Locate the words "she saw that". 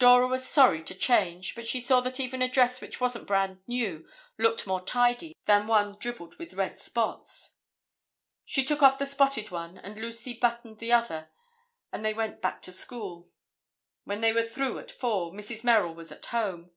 1.64-2.18